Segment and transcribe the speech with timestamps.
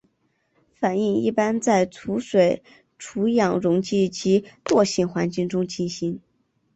[0.73, 2.63] 反应一般在除水
[2.97, 6.19] 除氧溶剂及惰性环境中进行。